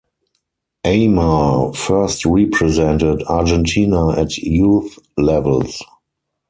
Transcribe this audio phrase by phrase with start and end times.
[0.83, 5.79] Aimar first represented Argentina at youth levels.